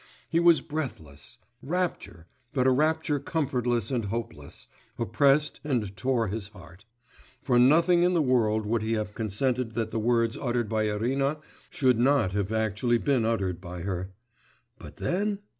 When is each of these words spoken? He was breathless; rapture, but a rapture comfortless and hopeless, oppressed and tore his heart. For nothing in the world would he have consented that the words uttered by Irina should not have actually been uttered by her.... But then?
He 0.27 0.39
was 0.39 0.61
breathless; 0.61 1.37
rapture, 1.61 2.25
but 2.53 2.65
a 2.65 2.71
rapture 2.71 3.19
comfortless 3.19 3.91
and 3.91 4.05
hopeless, 4.05 4.67
oppressed 4.97 5.59
and 5.63 5.95
tore 5.95 6.29
his 6.29 6.47
heart. 6.47 6.85
For 7.43 7.59
nothing 7.59 8.01
in 8.01 8.15
the 8.15 8.21
world 8.23 8.65
would 8.65 8.81
he 8.81 8.93
have 8.93 9.13
consented 9.13 9.73
that 9.73 9.91
the 9.91 9.99
words 9.99 10.35
uttered 10.41 10.67
by 10.69 10.85
Irina 10.85 11.37
should 11.69 11.99
not 11.99 12.31
have 12.31 12.51
actually 12.51 12.97
been 12.97 13.25
uttered 13.25 13.61
by 13.61 13.81
her.... 13.81 14.09
But 14.79 14.97
then? 14.97 15.37